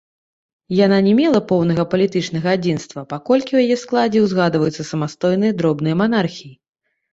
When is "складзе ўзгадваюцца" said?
3.83-4.89